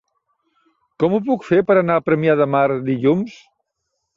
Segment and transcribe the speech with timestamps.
[1.03, 3.37] Com ho puc fer per anar a Premià de Mar dilluns?